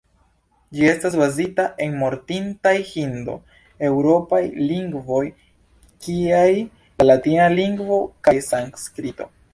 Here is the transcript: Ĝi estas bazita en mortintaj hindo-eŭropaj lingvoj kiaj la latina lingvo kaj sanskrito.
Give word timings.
Ĝi 0.77 0.85
estas 0.91 1.17
bazita 1.23 1.65
en 1.85 1.91
mortintaj 2.03 2.73
hindo-eŭropaj 2.93 4.41
lingvoj 4.71 5.23
kiaj 6.07 6.49
la 6.59 7.11
latina 7.11 7.51
lingvo 7.61 8.01
kaj 8.29 8.39
sanskrito. 8.51 9.35